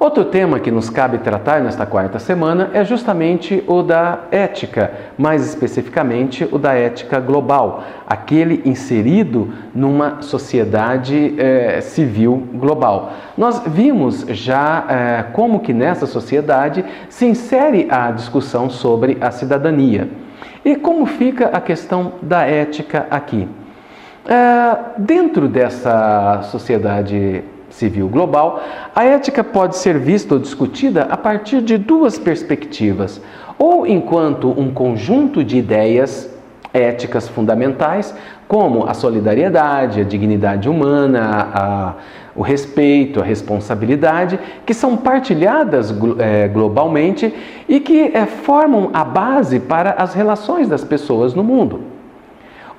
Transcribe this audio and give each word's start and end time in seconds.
Outro 0.00 0.26
tema 0.26 0.60
que 0.60 0.70
nos 0.70 0.88
cabe 0.88 1.18
tratar 1.18 1.60
nesta 1.60 1.84
quarta 1.84 2.20
semana 2.20 2.70
é 2.72 2.84
justamente 2.84 3.64
o 3.66 3.82
da 3.82 4.20
ética, 4.30 4.92
mais 5.18 5.44
especificamente 5.44 6.48
o 6.52 6.56
da 6.56 6.72
ética 6.72 7.18
global, 7.18 7.82
aquele 8.06 8.62
inserido 8.64 9.52
numa 9.74 10.22
sociedade 10.22 11.34
eh, 11.36 11.80
civil 11.80 12.46
global. 12.54 13.10
Nós 13.36 13.60
vimos 13.66 14.20
já 14.28 14.84
eh, 14.88 15.24
como 15.32 15.58
que 15.58 15.72
nessa 15.72 16.06
sociedade 16.06 16.84
se 17.08 17.26
insere 17.26 17.88
a 17.90 18.12
discussão 18.12 18.70
sobre 18.70 19.18
a 19.20 19.32
cidadania. 19.32 20.08
E 20.64 20.76
como 20.76 21.06
fica 21.06 21.48
a 21.48 21.60
questão 21.60 22.12
da 22.22 22.42
ética 22.42 23.08
aqui? 23.10 23.48
Eh, 24.28 24.76
dentro 24.96 25.48
dessa 25.48 26.42
sociedade 26.42 27.42
civil 27.78 28.08
global, 28.08 28.60
a 28.94 29.04
ética 29.04 29.42
pode 29.44 29.76
ser 29.76 29.98
vista 29.98 30.34
ou 30.34 30.40
discutida 30.40 31.04
a 31.10 31.16
partir 31.16 31.62
de 31.62 31.78
duas 31.78 32.18
perspectivas: 32.18 33.20
ou 33.58 33.86
enquanto 33.86 34.50
um 34.50 34.70
conjunto 34.70 35.42
de 35.42 35.56
ideias 35.56 36.28
éticas 36.72 37.28
fundamentais, 37.28 38.14
como 38.46 38.86
a 38.86 38.94
solidariedade, 38.94 40.00
a 40.00 40.04
dignidade 40.04 40.68
humana, 40.68 41.50
a, 41.54 41.94
o 42.36 42.42
respeito, 42.42 43.20
a 43.20 43.24
responsabilidade, 43.24 44.38
que 44.64 44.74
são 44.74 44.96
partilhadas 44.96 45.94
é, 46.18 46.48
globalmente 46.48 47.34
e 47.68 47.80
que 47.80 48.10
é, 48.14 48.26
formam 48.26 48.90
a 48.92 49.04
base 49.04 49.58
para 49.60 49.92
as 49.92 50.14
relações 50.14 50.68
das 50.68 50.84
pessoas 50.84 51.34
no 51.34 51.42
mundo. 51.42 51.97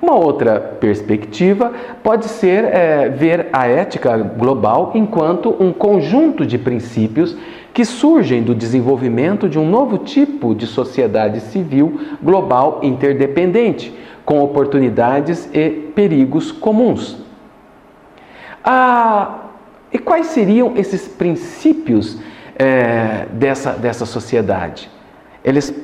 Uma 0.00 0.14
outra 0.14 0.58
perspectiva 0.58 1.72
pode 2.02 2.24
ser 2.24 2.64
é, 2.64 3.08
ver 3.10 3.48
a 3.52 3.66
ética 3.66 4.16
global 4.16 4.92
enquanto 4.94 5.54
um 5.60 5.72
conjunto 5.72 6.46
de 6.46 6.56
princípios 6.56 7.36
que 7.74 7.84
surgem 7.84 8.42
do 8.42 8.54
desenvolvimento 8.54 9.48
de 9.48 9.58
um 9.58 9.68
novo 9.68 9.98
tipo 9.98 10.54
de 10.54 10.66
sociedade 10.66 11.40
civil 11.40 12.00
global 12.22 12.80
interdependente, 12.82 13.94
com 14.24 14.40
oportunidades 14.42 15.48
e 15.52 15.68
perigos 15.94 16.50
comuns. 16.50 17.18
Ah, 18.64 19.40
e 19.92 19.98
quais 19.98 20.28
seriam 20.28 20.76
esses 20.76 21.08
princípios 21.08 22.18
é, 22.58 23.26
dessa, 23.32 23.72
dessa 23.72 24.06
sociedade? 24.06 24.88
Eles 25.44 25.74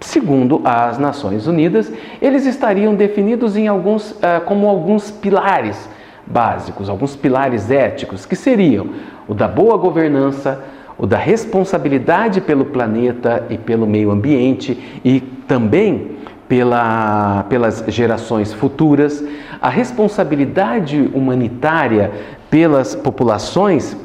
Segundo 0.00 0.62
as 0.64 0.98
Nações 0.98 1.46
Unidas, 1.46 1.92
eles 2.22 2.46
estariam 2.46 2.94
definidos 2.94 3.56
em 3.56 3.68
alguns, 3.68 4.12
uh, 4.12 4.40
como 4.46 4.66
alguns 4.66 5.10
pilares 5.10 5.88
básicos, 6.26 6.88
alguns 6.88 7.14
pilares 7.14 7.70
éticos, 7.70 8.24
que 8.24 8.34
seriam 8.34 8.88
o 9.28 9.34
da 9.34 9.46
boa 9.46 9.76
governança, 9.76 10.64
o 10.96 11.06
da 11.06 11.18
responsabilidade 11.18 12.40
pelo 12.40 12.66
planeta 12.66 13.46
e 13.50 13.58
pelo 13.58 13.86
meio 13.86 14.10
ambiente 14.10 15.00
e 15.04 15.20
também 15.20 16.16
pela, 16.48 17.44
pelas 17.48 17.84
gerações 17.88 18.52
futuras, 18.52 19.22
a 19.60 19.68
responsabilidade 19.68 21.10
humanitária 21.14 22.10
pelas 22.50 22.94
populações 22.94 23.96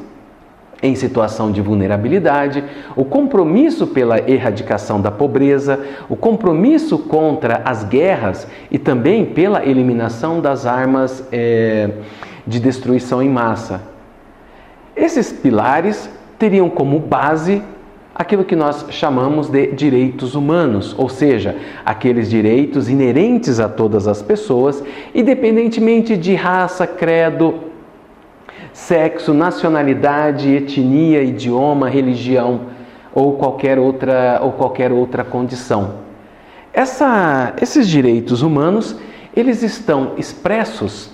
em 0.82 0.94
situação 0.94 1.50
de 1.50 1.60
vulnerabilidade, 1.60 2.62
o 2.94 3.04
compromisso 3.04 3.86
pela 3.86 4.18
erradicação 4.30 5.00
da 5.00 5.10
pobreza, 5.10 5.80
o 6.08 6.16
compromisso 6.16 6.98
contra 6.98 7.62
as 7.64 7.84
guerras 7.84 8.46
e 8.70 8.78
também 8.78 9.24
pela 9.24 9.64
eliminação 9.64 10.40
das 10.40 10.66
armas 10.66 11.26
é, 11.32 11.90
de 12.46 12.60
destruição 12.60 13.22
em 13.22 13.28
massa. 13.28 13.80
Esses 14.94 15.32
pilares 15.32 16.10
teriam 16.38 16.68
como 16.68 16.98
base 16.98 17.62
aquilo 18.14 18.44
que 18.44 18.56
nós 18.56 18.86
chamamos 18.90 19.48
de 19.48 19.72
direitos 19.72 20.34
humanos, 20.34 20.94
ou 20.96 21.08
seja, 21.08 21.54
aqueles 21.84 22.30
direitos 22.30 22.88
inerentes 22.88 23.60
a 23.60 23.68
todas 23.68 24.08
as 24.08 24.22
pessoas, 24.22 24.82
independentemente 25.14 26.16
de 26.16 26.34
raça, 26.34 26.86
credo, 26.86 27.66
sexo, 28.76 29.32
nacionalidade, 29.32 30.54
etnia, 30.54 31.22
idioma, 31.22 31.88
religião 31.88 32.60
ou 33.14 33.38
qualquer 33.38 33.78
outra, 33.78 34.38
ou 34.42 34.52
qualquer 34.52 34.92
outra 34.92 35.24
condição. 35.24 35.94
Essa, 36.74 37.54
esses 37.60 37.88
direitos 37.88 38.42
humanos, 38.42 38.94
eles 39.34 39.62
estão 39.62 40.12
expressos 40.18 41.10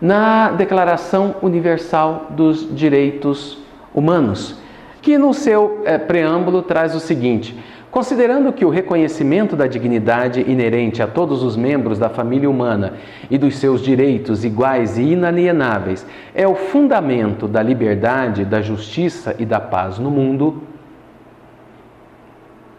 na 0.00 0.52
Declaração 0.52 1.34
Universal 1.42 2.28
dos 2.30 2.72
Direitos 2.72 3.58
Humanos, 3.92 4.60
que 5.02 5.18
no 5.18 5.34
seu 5.34 5.82
é, 5.84 5.98
preâmbulo 5.98 6.62
traz 6.62 6.94
o 6.94 7.00
seguinte: 7.00 7.58
Considerando 7.92 8.54
que 8.54 8.64
o 8.64 8.70
reconhecimento 8.70 9.54
da 9.54 9.66
dignidade 9.66 10.40
inerente 10.40 11.02
a 11.02 11.06
todos 11.06 11.42
os 11.42 11.58
membros 11.58 11.98
da 11.98 12.08
família 12.08 12.48
humana 12.48 12.94
e 13.30 13.36
dos 13.36 13.58
seus 13.58 13.82
direitos 13.82 14.46
iguais 14.46 14.96
e 14.96 15.02
inalienáveis 15.02 16.06
é 16.34 16.48
o 16.48 16.54
fundamento 16.54 17.46
da 17.46 17.62
liberdade, 17.62 18.46
da 18.46 18.62
justiça 18.62 19.36
e 19.38 19.44
da 19.44 19.60
paz 19.60 19.98
no 19.98 20.10
mundo, 20.10 20.62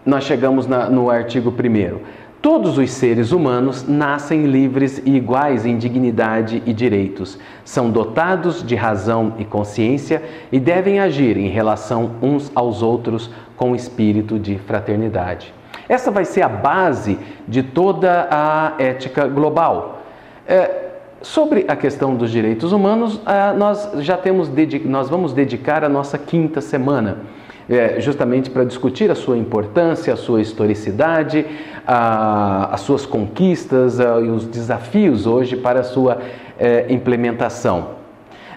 nós 0.04 0.24
chegamos 0.24 0.66
na, 0.66 0.90
no 0.90 1.12
artigo 1.12 1.52
1. 1.52 2.23
Todos 2.44 2.78
os 2.78 2.92
seres 2.92 3.32
humanos 3.32 3.88
nascem 3.88 4.46
livres 4.46 5.02
e 5.06 5.16
iguais 5.16 5.66
em 5.66 5.78
dignidade 5.78 6.62
e 6.66 6.74
direitos, 6.74 7.40
são 7.64 7.90
dotados 7.90 8.62
de 8.62 8.76
razão 8.76 9.36
e 9.40 9.46
consciência 9.46 10.22
e 10.52 10.60
devem 10.60 11.00
agir 11.00 11.38
em 11.38 11.48
relação 11.48 12.18
uns 12.22 12.52
aos 12.54 12.82
outros 12.82 13.30
com 13.56 13.74
espírito 13.74 14.38
de 14.38 14.58
fraternidade. 14.58 15.54
Essa 15.88 16.12
vai 16.12 16.26
ser 16.26 16.42
a 16.42 16.50
base 16.50 17.18
de 17.48 17.64
toda 17.64 18.28
a 18.30 18.74
ética 18.78 19.26
global. 19.26 20.02
É, 20.46 20.90
sobre 21.22 21.64
a 21.70 21.78
questão 21.78 22.14
dos 22.14 22.30
direitos 22.30 22.74
humanos, 22.74 23.22
é, 23.26 23.54
nós 23.54 23.90
já 24.00 24.18
temos 24.18 24.52
nós 24.84 25.10
vamos 25.10 25.32
dedicar 25.32 25.82
a 25.82 25.88
nossa 25.88 26.18
quinta 26.18 26.60
semana 26.60 27.20
é, 27.70 28.00
justamente 28.00 28.50
para 28.50 28.64
discutir 28.64 29.10
a 29.12 29.16
sua 29.16 29.38
importância, 29.38 30.14
a 30.14 30.18
sua 30.18 30.42
historicidade, 30.42 31.46
a, 31.88 32.70
as 32.74 32.82
suas 32.82 33.06
conquistas 33.06 34.00
a, 34.00 34.20
e 34.20 34.30
os 34.30 34.46
desafios 34.46 35.26
hoje 35.26 35.56
para 35.56 35.82
a 35.82 35.84
sua 35.84 36.20
é, 36.60 36.86
implementação. 36.90 38.04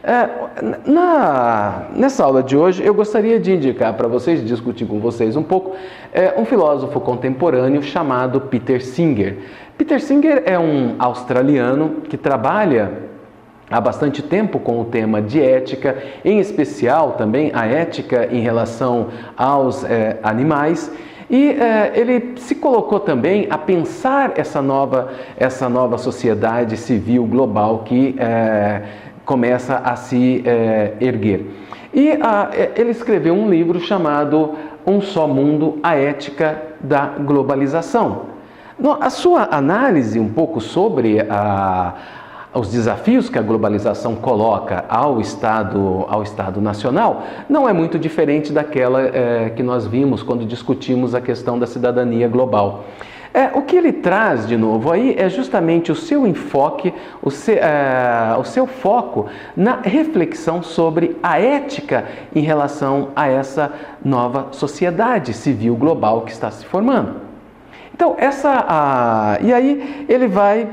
É, 0.02 0.28
na, 0.88 1.88
nessa 1.92 2.22
aula 2.22 2.40
de 2.40 2.56
hoje, 2.56 2.80
eu 2.84 2.94
gostaria 2.94 3.40
de 3.40 3.52
indicar 3.52 3.94
para 3.94 4.06
vocês, 4.06 4.46
discutir 4.46 4.86
com 4.86 5.00
vocês 5.00 5.36
um 5.36 5.42
pouco, 5.42 5.74
é, 6.12 6.32
um 6.38 6.44
filósofo 6.44 7.00
contemporâneo 7.00 7.82
chamado 7.82 8.40
Peter 8.42 8.80
Singer. 8.84 9.38
Peter 9.76 10.00
Singer 10.00 10.44
é 10.46 10.56
um 10.56 10.94
australiano 11.00 12.02
que 12.08 12.16
trabalha 12.16 12.92
há 13.70 13.80
bastante 13.80 14.22
tempo 14.22 14.58
com 14.58 14.80
o 14.80 14.84
tema 14.84 15.20
de 15.20 15.42
ética, 15.42 15.96
em 16.24 16.38
especial 16.38 17.12
também 17.12 17.50
a 17.54 17.66
ética 17.66 18.28
em 18.30 18.40
relação 18.40 19.08
aos 19.36 19.84
é, 19.84 20.18
animais. 20.22 20.90
E 21.28 21.50
é, 21.50 21.92
ele 21.94 22.34
se 22.36 22.54
colocou 22.54 23.00
também 23.00 23.48
a 23.50 23.58
pensar 23.58 24.34
essa 24.36 24.62
nova, 24.62 25.10
essa 25.36 25.68
nova 25.68 25.98
sociedade 25.98 26.76
civil 26.76 27.26
global 27.26 27.80
que 27.80 28.14
é, 28.18 28.82
começa 29.24 29.78
a 29.78 29.96
se 29.96 30.44
erguer. 31.00 31.46
E 31.92 32.10
ele 32.76 32.90
escreveu 32.90 33.34
um 33.34 33.50
livro 33.50 33.80
chamado 33.80 34.52
Um 34.86 35.00
Só 35.00 35.26
Mundo: 35.26 35.80
A 35.82 35.96
Ética 35.96 36.62
da 36.78 37.06
Globalização. 37.06 38.36
A 39.00 39.10
sua 39.10 39.48
análise 39.50 40.20
um 40.20 40.28
pouco 40.28 40.60
sobre 40.60 41.20
a, 41.28 41.94
os 42.58 42.70
desafios 42.70 43.28
que 43.28 43.38
a 43.38 43.42
globalização 43.42 44.14
coloca 44.14 44.84
ao 44.88 45.20
Estado, 45.20 46.06
ao 46.08 46.22
Estado 46.22 46.60
Nacional, 46.60 47.22
não 47.48 47.68
é 47.68 47.72
muito 47.72 47.98
diferente 47.98 48.52
daquela 48.52 49.02
é, 49.02 49.52
que 49.54 49.62
nós 49.62 49.86
vimos 49.86 50.22
quando 50.22 50.44
discutimos 50.44 51.14
a 51.14 51.20
questão 51.20 51.58
da 51.58 51.66
cidadania 51.66 52.28
global. 52.28 52.84
É, 53.34 53.50
o 53.52 53.60
que 53.60 53.76
ele 53.76 53.92
traz 53.92 54.46
de 54.46 54.56
novo 54.56 54.90
aí 54.90 55.14
é 55.18 55.28
justamente 55.28 55.92
o 55.92 55.94
seu 55.94 56.26
enfoque, 56.26 56.94
o 57.22 57.30
seu, 57.30 57.56
é, 57.56 58.34
o 58.38 58.44
seu 58.44 58.66
foco 58.66 59.26
na 59.54 59.80
reflexão 59.82 60.62
sobre 60.62 61.18
a 61.22 61.38
ética 61.38 62.06
em 62.34 62.40
relação 62.40 63.08
a 63.14 63.28
essa 63.28 63.70
nova 64.02 64.48
sociedade 64.52 65.34
civil 65.34 65.76
global 65.76 66.22
que 66.22 66.32
está 66.32 66.50
se 66.50 66.64
formando. 66.64 67.26
Então, 67.92 68.14
essa. 68.18 68.64
A, 68.66 69.38
e 69.42 69.52
aí 69.52 70.06
ele 70.08 70.28
vai 70.28 70.68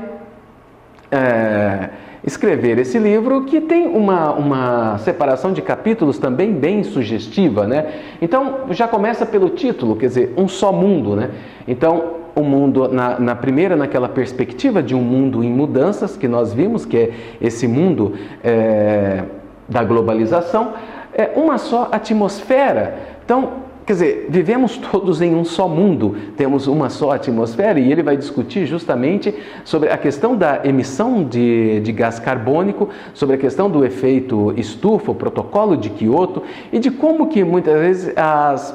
é, 1.14 1.90
escrever 2.24 2.78
esse 2.78 2.98
livro 2.98 3.44
que 3.44 3.60
tem 3.60 3.86
uma, 3.86 4.32
uma 4.32 4.98
separação 4.98 5.52
de 5.52 5.62
capítulos 5.62 6.18
também 6.18 6.52
bem 6.52 6.82
sugestiva, 6.82 7.66
né? 7.66 7.92
Então 8.20 8.60
já 8.70 8.88
começa 8.88 9.24
pelo 9.24 9.50
título, 9.50 9.96
quer 9.96 10.06
dizer, 10.06 10.34
um 10.36 10.48
só 10.48 10.72
mundo, 10.72 11.14
né? 11.14 11.30
Então 11.68 12.24
o 12.34 12.42
mundo 12.42 12.88
na, 12.88 13.20
na, 13.20 13.34
primeira 13.36 13.76
naquela 13.76 14.08
perspectiva 14.08 14.82
de 14.82 14.94
um 14.94 15.02
mundo 15.02 15.44
em 15.44 15.52
mudanças 15.52 16.16
que 16.16 16.26
nós 16.26 16.52
vimos 16.52 16.84
que 16.84 16.96
é 16.96 17.10
esse 17.40 17.68
mundo 17.68 18.14
é, 18.42 19.22
da 19.68 19.84
globalização 19.84 20.72
é, 21.14 21.30
uma 21.36 21.58
só 21.58 21.88
atmosfera. 21.92 22.98
Então, 23.24 23.63
Quer 23.86 23.92
dizer, 23.92 24.26
vivemos 24.30 24.78
todos 24.78 25.20
em 25.20 25.34
um 25.34 25.44
só 25.44 25.68
mundo, 25.68 26.16
temos 26.38 26.66
uma 26.66 26.88
só 26.88 27.10
atmosfera 27.10 27.78
e 27.78 27.92
ele 27.92 28.02
vai 28.02 28.16
discutir 28.16 28.64
justamente 28.64 29.34
sobre 29.62 29.90
a 29.90 29.98
questão 29.98 30.34
da 30.34 30.62
emissão 30.64 31.22
de, 31.22 31.80
de 31.80 31.92
gás 31.92 32.18
carbônico, 32.18 32.88
sobre 33.12 33.36
a 33.36 33.38
questão 33.38 33.68
do 33.68 33.84
efeito 33.84 34.54
estufa, 34.56 35.10
o 35.10 35.14
protocolo 35.14 35.76
de 35.76 35.90
Kyoto 35.90 36.42
e 36.72 36.78
de 36.78 36.90
como 36.90 37.26
que 37.26 37.44
muitas 37.44 37.78
vezes 37.78 38.12
as, 38.16 38.74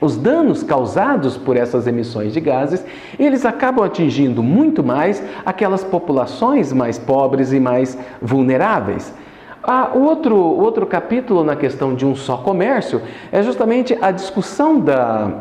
os 0.00 0.16
danos 0.16 0.64
causados 0.64 1.36
por 1.36 1.56
essas 1.56 1.86
emissões 1.86 2.32
de 2.32 2.40
gases, 2.40 2.84
eles 3.20 3.46
acabam 3.46 3.84
atingindo 3.84 4.42
muito 4.42 4.82
mais 4.82 5.22
aquelas 5.44 5.84
populações 5.84 6.72
mais 6.72 6.98
pobres 6.98 7.52
e 7.52 7.60
mais 7.60 7.96
vulneráveis. 8.20 9.14
Ah, 9.66 9.90
outro, 9.94 10.36
outro 10.36 10.86
capítulo 10.86 11.42
na 11.42 11.56
questão 11.56 11.92
de 11.92 12.06
um 12.06 12.14
só 12.14 12.36
comércio 12.36 13.02
é 13.32 13.42
justamente 13.42 13.98
a 14.00 14.12
discussão 14.12 14.78
da, 14.78 15.40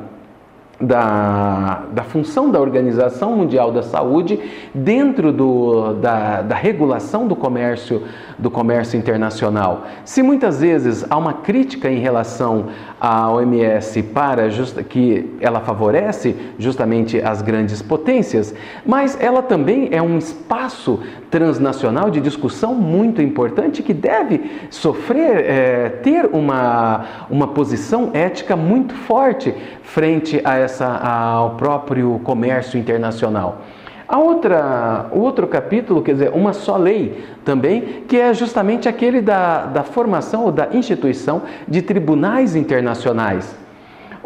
da, 0.80 1.84
da 1.92 2.04
função 2.04 2.52
da 2.52 2.60
Organização 2.60 3.36
Mundial 3.36 3.72
da 3.72 3.82
Saúde 3.82 4.40
dentro 4.74 5.32
do, 5.32 5.94
da, 5.94 6.42
da 6.42 6.56
regulação 6.56 7.28
do 7.28 7.36
comércio, 7.36 8.04
do 8.38 8.52
comércio 8.52 8.98
internacional. 8.98 9.86
Se 10.04 10.22
muitas 10.22 10.60
vezes 10.60 11.06
há 11.10 11.18
uma 11.18 11.34
crítica 11.34 11.90
em 11.90 12.00
relação 12.00 12.66
à 13.00 13.32
OMS 13.32 14.04
para 14.04 14.50
justa, 14.50 14.84
que 14.84 15.38
ela 15.40 15.62
favorece 15.62 16.36
justamente 16.60 17.22
as 17.22 17.42
grandes 17.42 17.82
potências, 17.82 18.54
mas 18.86 19.18
ela 19.22 19.42
também 19.42 19.90
é 19.92 20.02
um 20.02 20.18
espaço 20.18 21.00
transnacional 21.32 22.10
de 22.10 22.20
discussão 22.22 22.76
muito 22.76 23.22
importante 23.22 23.84
que 23.84 23.94
deve 23.94 24.68
sofrer, 24.70 25.46
é, 25.46 25.90
ter 25.90 26.30
uma, 26.32 27.06
uma 27.30 27.48
posição 27.48 28.12
ética 28.14 28.56
muito 28.56 28.94
forte 28.94 29.54
frente 29.84 30.42
a 30.44 30.65
essa, 30.66 30.86
ao 30.86 31.52
próprio 31.52 32.20
comércio 32.24 32.78
internacional. 32.78 33.62
A 34.08 34.20
outra, 34.20 35.08
outro 35.12 35.48
capítulo, 35.48 36.04
quer 36.04 36.14
dizer, 36.14 36.32
uma 36.32 36.54
só 36.54 36.78
lei 36.78 37.26
também, 37.44 38.04
que 38.08 38.18
é 38.18 38.34
justamente 38.34 38.88
aquele 38.88 39.20
da, 39.20 39.66
da 39.66 39.84
formação 39.84 40.44
ou 40.44 40.52
da 40.52 40.68
instituição 40.74 41.42
de 41.68 41.82
tribunais 41.82 42.56
internacionais. 42.56 43.65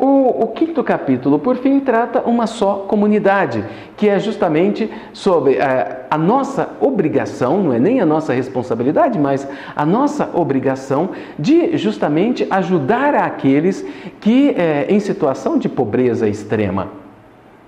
O, 0.02 0.44
o, 0.44 0.48
quinto 0.48 0.82
capítulo, 0.82 1.38
por 1.40 1.58
fim, 1.58 1.82
trata 1.82 2.22
uma 2.22 2.48
só 2.48 2.86
comunidade, 2.88 3.66
que 3.98 4.08
é 4.08 4.18
justamente 4.18 4.90
sobre 5.12 5.56
é, 5.56 6.06
a 6.10 6.18
nossa 6.18 6.70
obrigação, 6.80 7.62
não 7.62 7.74
é 7.74 7.80
nem 7.80 8.00
a 8.00 8.06
nossa 8.06 8.32
responsabilidade, 8.32 9.20
mas 9.20 9.46
a 9.76 9.86
nossa 9.86 10.30
obrigação 10.34 11.10
de 11.38 11.76
justamente 11.78 12.48
ajudar 12.50 13.14
aqueles 13.14 13.86
que 14.22 14.52
é, 14.52 14.86
em 14.88 15.02
situação 15.02 15.58
de 15.58 15.68
pobreza 15.68 16.30
extrema. 16.30 16.88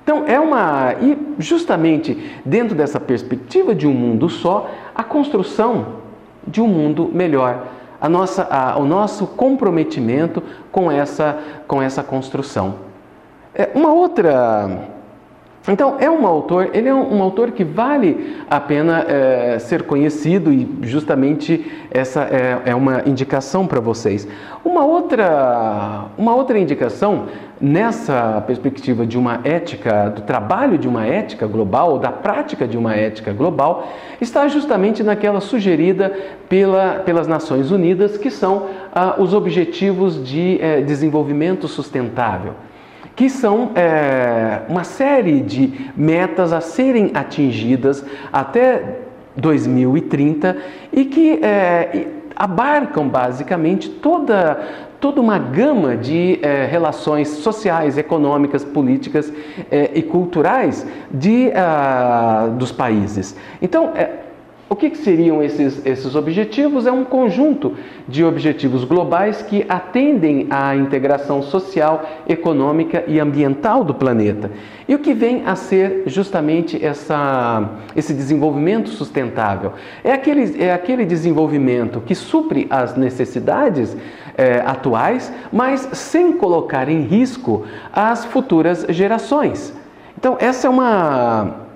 Então 0.02 0.24
é 0.26 0.40
uma 0.40 0.96
e 1.02 1.18
justamente 1.38 2.18
dentro 2.46 2.74
dessa 2.74 3.00
perspectiva 3.00 3.76
de 3.76 3.86
um 3.86 3.94
mundo 3.94 4.30
só, 4.30 4.72
a 4.96 5.04
construção 5.04 6.00
de 6.48 6.62
um 6.62 6.68
mundo 6.68 7.10
melhor 7.14 7.68
a 8.02 8.10
nossa, 8.10 8.48
a, 8.50 8.78
o 8.80 8.86
nosso 8.86 9.28
comprometimento 9.28 10.42
com 10.72 10.92
essa, 10.92 11.38
com 11.68 11.80
essa 11.82 12.02
construção. 12.02 12.76
É, 13.54 13.70
uma 13.76 13.94
outra. 13.94 14.90
Então, 15.68 15.98
é 16.00 16.10
um 16.10 16.26
autor, 16.26 16.72
ele 16.74 16.90
é 16.90 16.94
um, 16.94 17.22
autor 17.22 17.52
que 17.52 17.64
vale 17.64 18.36
a 18.50 18.60
pena 18.60 19.06
é, 19.08 19.60
ser 19.60 19.84
conhecido 19.84 20.52
e 20.52 20.68
justamente 20.82 21.72
essa 21.92 22.24
é, 22.24 22.72
é 22.72 22.76
uma 22.76 23.04
indicação 23.06 23.68
para 23.68 23.80
vocês. 23.80 24.28
Uma 24.66 24.84
outra, 24.84 26.06
uma 26.18 26.34
outra 26.34 26.58
indicação 26.58 27.28
nessa 27.60 28.44
perspectiva 28.48 29.06
de 29.06 29.20
uma 29.20 29.40
ética, 29.44 30.10
do 30.10 30.24
trabalho 30.24 30.80
de 30.80 30.88
uma 30.88 31.06
ética 31.06 31.46
global, 31.46 31.92
ou 31.92 32.00
da 32.00 32.12
prática 32.12 32.68
de 32.68 32.76
uma 32.76 32.96
ética 32.96 33.32
global, 33.32 33.88
está 34.20 34.48
justamente 34.48 35.04
naquela 35.04 35.40
sugerida 35.40 36.12
pela, 36.50 37.04
pelas 37.06 37.28
Nações 37.28 37.70
Unidas, 37.70 38.18
que 38.18 38.32
são 38.32 38.66
ah, 38.92 39.16
os 39.20 39.32
Objetivos 39.32 40.28
de 40.28 40.58
eh, 40.60 40.82
Desenvolvimento 40.82 41.68
Sustentável, 41.68 42.56
que 43.16 43.30
são 43.30 43.72
eh, 43.76 44.62
uma 44.70 44.84
série 44.84 45.42
de 45.42 45.92
metas 45.96 46.54
a 46.54 46.62
serem 46.62 47.12
atingidas 47.14 48.06
até 48.32 49.00
2030 49.36 50.58
e 50.92 51.06
que 51.06 51.40
eh, 51.42 52.08
abarcam 52.36 53.08
basicamente 53.08 53.90
toda, 53.90 54.60
toda 55.00 55.22
uma 55.22 55.38
gama 55.38 55.96
de 55.96 56.40
eh, 56.42 56.66
relações 56.66 57.28
sociais, 57.28 57.98
econômicas, 57.98 58.64
políticas 58.64 59.32
eh, 59.70 59.92
e 59.94 60.02
culturais 60.02 60.86
de, 61.12 61.50
uh, 61.50 62.52
dos 62.52 62.72
países. 62.72 63.36
Então, 63.62 63.92
eh, 63.96 64.21
o 64.72 64.76
que, 64.78 64.90
que, 64.90 65.00
seriam 65.00 65.44
esses, 65.44 65.86
esses 65.86 66.16
objetivos? 66.16 66.88
É 66.88 66.92
um 66.94 67.04
conjunto 67.04 67.76
de 68.08 68.24
objetivos 68.24 68.86
globais 68.86 69.42
que 69.42 69.66
atendem 69.68 70.48
à 70.50 70.74
integração 70.74 71.42
social, 71.42 72.06
econômica 72.26 73.04
e 73.06 73.20
ambiental 73.20 73.84
do 73.84 73.94
planeta. 73.94 74.50
E 74.88 74.96
o 74.96 75.00
que 75.00 75.14
vem 75.14 75.44
a 75.46 75.58
ser 75.58 76.04
justamente 76.06 76.82
essa, 76.82 77.70
esse 77.98 78.14
desenvolvimento 78.14 78.88
sustentável? 78.92 79.74
É 80.06 80.14
aquele, 80.14 80.64
é 80.64 80.72
aquele 80.72 81.04
desenvolvimento 81.04 82.00
que 82.00 82.16
supre 82.16 82.66
as 82.70 82.96
necessidades 82.96 83.98
é, 84.38 84.64
atuais, 84.66 85.34
mas 85.52 85.82
sem 85.92 86.32
colocar 86.32 86.88
em 86.88 87.02
risco 87.02 87.66
as 87.92 88.24
futuras 88.24 88.86
gerações. 88.88 89.74
Então, 90.18 90.38
essa 90.40 90.68
é 90.68 90.70
uma 90.70 91.71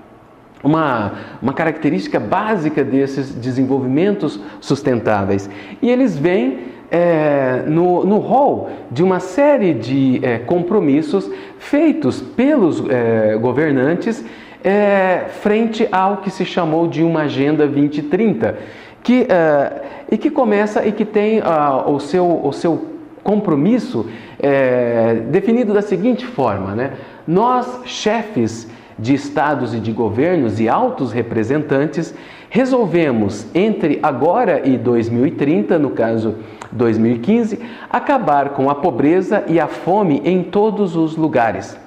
uma, 0.65 1.13
uma 1.41 1.53
característica 1.53 2.19
básica 2.19 2.83
desses 2.83 3.33
desenvolvimentos 3.33 4.39
sustentáveis. 4.59 5.50
E 5.81 5.89
eles 5.89 6.17
vêm 6.17 6.59
é, 6.89 7.63
no, 7.67 8.06
no 8.06 8.17
rol 8.17 8.69
de 8.91 9.03
uma 9.03 9.19
série 9.19 9.73
de 9.73 10.19
é, 10.23 10.39
compromissos 10.39 11.29
feitos 11.59 12.19
pelos 12.19 12.83
é, 12.89 13.38
governantes 13.38 14.25
é, 14.63 15.25
frente 15.41 15.88
ao 15.91 16.17
que 16.17 16.31
se 16.31 16.44
chamou 16.44 16.88
de 16.88 17.03
uma 17.03 17.21
Agenda 17.21 17.68
2030, 17.68 18.57
que, 19.03 19.27
é, 19.29 19.81
e 20.11 20.18
que 20.18 20.31
começa 20.31 20.85
e 20.85 20.91
que 20.91 21.06
tem 21.06 21.39
uh, 21.39 21.91
o, 21.91 22.00
seu, 22.00 22.41
o 22.44 22.51
seu 22.51 22.88
compromisso 23.23 24.07
é, 24.40 25.21
definido 25.30 25.71
da 25.71 25.83
seguinte 25.83 26.25
forma: 26.25 26.73
né? 26.73 26.94
nós, 27.28 27.81
chefes 27.85 28.68
de 28.97 29.14
estados 29.14 29.73
e 29.73 29.80
de 29.80 29.92
governos 29.92 30.59
e 30.59 30.69
altos 30.69 31.11
representantes, 31.11 32.14
resolvemos, 32.49 33.45
entre 33.54 33.99
agora 34.02 34.61
e 34.66 34.78
2030, 34.78 35.78
no 35.78 35.90
caso 35.90 36.35
2015, 36.71 37.59
acabar 37.90 38.49
com 38.49 38.69
a 38.69 38.75
pobreza 38.75 39.44
e 39.47 39.59
a 39.59 39.68
fome 39.68 40.21
em 40.23 40.44
todos 40.44 40.95
os 40.95 41.18
lugares, 41.18 41.78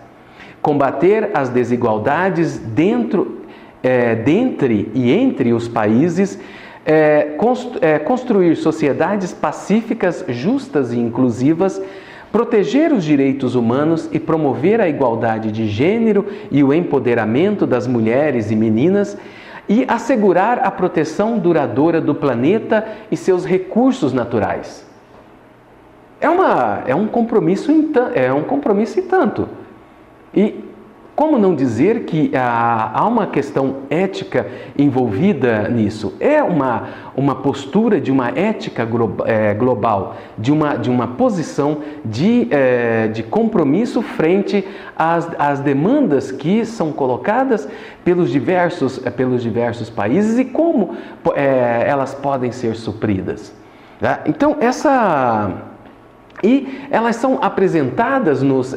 combater 0.60 1.30
as 1.34 1.48
desigualdades 1.48 2.58
dentro, 2.58 3.38
é, 3.82 4.14
dentre 4.14 4.90
e 4.94 5.10
entre 5.10 5.52
os 5.52 5.68
países, 5.68 6.38
é, 6.84 7.34
construir 8.04 8.56
sociedades 8.56 9.32
pacíficas, 9.32 10.24
justas 10.28 10.92
e 10.92 10.98
inclusivas 10.98 11.80
proteger 12.30 12.92
os 12.92 13.04
direitos 13.04 13.54
humanos 13.54 14.08
e 14.12 14.20
promover 14.20 14.80
a 14.80 14.88
igualdade 14.88 15.50
de 15.50 15.66
gênero 15.66 16.26
e 16.50 16.62
o 16.62 16.72
empoderamento 16.72 17.66
das 17.66 17.86
mulheres 17.86 18.50
e 18.50 18.56
meninas 18.56 19.16
e 19.68 19.84
assegurar 19.86 20.60
a 20.60 20.70
proteção 20.70 21.38
duradoura 21.38 22.00
do 22.00 22.14
planeta 22.14 22.86
e 23.10 23.16
seus 23.16 23.44
recursos 23.44 24.12
naturais. 24.12 24.86
É, 26.20 26.28
uma, 26.28 26.82
é 26.86 26.94
um 26.94 27.06
compromisso 27.06 27.70
é 28.14 28.32
um 28.32 28.42
compromisso 28.42 28.98
e 28.98 29.02
tanto. 29.02 29.48
E 30.34 30.67
como 31.18 31.36
não 31.36 31.52
dizer 31.52 32.04
que 32.04 32.30
há, 32.32 32.92
há 32.94 33.04
uma 33.04 33.26
questão 33.26 33.78
ética 33.90 34.46
envolvida 34.78 35.68
nisso? 35.68 36.14
É 36.20 36.40
uma, 36.40 36.90
uma 37.16 37.34
postura 37.34 38.00
de 38.00 38.12
uma 38.12 38.28
ética 38.28 38.88
é, 39.26 39.52
global, 39.52 40.14
de 40.38 40.52
uma, 40.52 40.76
de 40.76 40.88
uma 40.88 41.08
posição 41.08 41.78
de, 42.04 42.46
é, 42.52 43.08
de 43.08 43.24
compromisso 43.24 44.00
frente 44.00 44.64
às, 44.96 45.28
às 45.40 45.58
demandas 45.58 46.30
que 46.30 46.64
são 46.64 46.92
colocadas 46.92 47.68
pelos 48.04 48.30
diversos, 48.30 49.04
é, 49.04 49.10
pelos 49.10 49.42
diversos 49.42 49.90
países 49.90 50.38
e 50.38 50.44
como 50.44 50.94
elas 51.34 52.14
podem 52.14 52.52
ser 52.52 52.76
supridas. 52.76 53.52
Tá? 53.98 54.20
Então, 54.24 54.56
essa 54.60 55.50
E 56.42 56.86
elas 56.90 57.16
são 57.16 57.38
apresentadas 57.42 58.42
nos, 58.42 58.72
uh, 58.72 58.76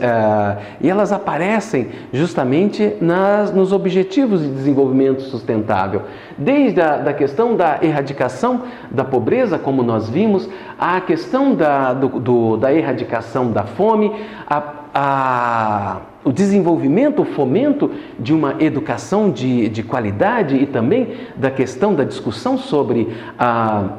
e 0.80 0.90
elas 0.90 1.12
aparecem 1.12 1.90
justamente 2.12 2.96
nas, 3.00 3.54
nos 3.54 3.72
objetivos 3.72 4.42
de 4.42 4.50
desenvolvimento 4.50 5.22
sustentável. 5.22 6.04
Desde 6.38 6.82
a 6.82 6.98
da 6.98 7.14
questão 7.14 7.56
da 7.56 7.80
erradicação 7.82 8.64
da 8.90 9.04
pobreza, 9.04 9.60
como 9.60 9.84
nós 9.84 10.10
vimos, 10.10 10.50
a 10.80 11.00
questão 11.02 11.54
da, 11.54 11.94
do, 11.94 12.08
do, 12.20 12.58
da 12.58 12.74
erradicação 12.74 13.52
da 13.52 13.64
fome, 13.64 14.12
a, 14.50 14.64
a, 14.94 15.98
o 16.24 16.32
desenvolvimento, 16.32 17.22
o 17.22 17.26
fomento 17.26 17.92
de 18.20 18.34
uma 18.34 18.56
educação 18.60 19.30
de, 19.30 19.70
de 19.70 19.84
qualidade 19.84 20.56
e 20.56 20.66
também 20.66 21.10
da 21.36 21.52
questão 21.52 21.94
da 21.94 22.04
discussão 22.04 22.58
sobre 22.58 23.16
a 23.38 23.90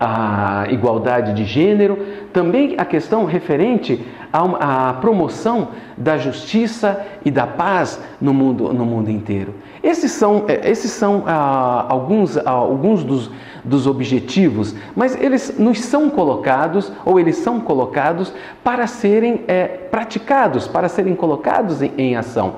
a 0.00 0.66
igualdade 0.70 1.32
de 1.32 1.44
gênero, 1.44 1.98
também 2.32 2.74
a 2.78 2.84
questão 2.84 3.24
referente 3.24 4.04
à, 4.32 4.94
promoção 5.00 5.68
da 5.96 6.16
justiça 6.16 7.04
e 7.24 7.30
da 7.30 7.46
paz 7.46 8.00
no 8.20 8.32
mundo, 8.32 8.72
no 8.72 8.84
mundo 8.84 9.10
inteiro. 9.10 9.54
Esses 9.82 10.12
são, 10.12 10.44
é, 10.46 10.70
esses 10.70 10.90
são 10.90 11.24
ah, 11.26 11.86
alguns, 11.88 12.36
ah, 12.36 12.50
alguns 12.50 13.02
dos, 13.02 13.30
dos 13.64 13.86
objetivos, 13.86 14.74
mas 14.94 15.20
eles 15.20 15.58
nos 15.58 15.80
são 15.80 16.08
colocados, 16.10 16.92
ou 17.04 17.18
eles 17.18 17.36
são 17.36 17.60
colocados 17.60 18.32
para 18.62 18.86
serem 18.86 19.42
é, 19.48 19.66
praticados, 19.66 20.68
para 20.68 20.88
serem 20.88 21.14
colocados 21.14 21.82
em, 21.82 21.92
em 21.96 22.16
ação. 22.16 22.56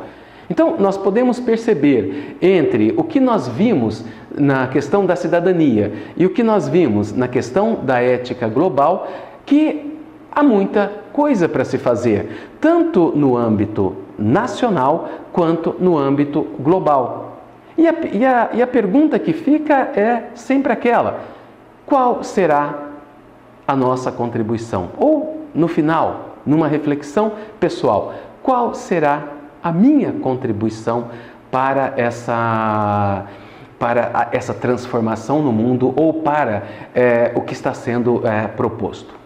Então, 0.50 0.74
nós 0.80 0.96
podemos 0.96 1.38
perceber 1.38 2.36
entre 2.42 2.92
o 2.96 3.04
que 3.04 3.20
nós 3.20 3.46
vimos 3.46 4.04
na 4.36 4.66
questão 4.66 5.06
da 5.06 5.14
cidadania 5.14 5.92
e 6.16 6.26
o 6.26 6.30
que 6.30 6.42
nós 6.42 6.68
vimos 6.68 7.12
na 7.12 7.28
questão 7.28 7.76
da 7.84 8.02
ética 8.02 8.48
global 8.48 9.06
que 9.46 9.96
há 10.30 10.42
muita 10.42 10.90
coisa 11.12 11.48
para 11.48 11.64
se 11.64 11.78
fazer, 11.78 12.50
tanto 12.60 13.12
no 13.14 13.36
âmbito 13.36 13.94
nacional 14.18 15.08
quanto 15.32 15.76
no 15.78 15.96
âmbito 15.96 16.42
global. 16.58 17.38
E 17.78 17.86
a, 17.86 17.94
e 18.12 18.26
a, 18.26 18.50
e 18.54 18.60
a 18.60 18.66
pergunta 18.66 19.20
que 19.20 19.32
fica 19.32 19.74
é 19.94 20.30
sempre 20.34 20.72
aquela: 20.72 21.20
qual 21.86 22.24
será 22.24 22.88
a 23.66 23.76
nossa 23.76 24.10
contribuição? 24.10 24.90
Ou, 24.98 25.46
no 25.54 25.68
final, 25.68 26.36
numa 26.44 26.66
reflexão 26.66 27.32
pessoal, 27.60 28.14
qual 28.42 28.74
será 28.74 29.39
a 29.62 29.72
minha 29.72 30.12
contribuição 30.12 31.08
para 31.50 31.94
essa 31.96 33.26
para 33.78 34.28
essa 34.30 34.52
transformação 34.52 35.42
no 35.42 35.50
mundo 35.50 35.94
ou 35.96 36.22
para 36.22 36.64
é, 36.94 37.32
o 37.34 37.40
que 37.40 37.54
está 37.54 37.72
sendo 37.72 38.26
é, 38.26 38.46
proposto. 38.46 39.19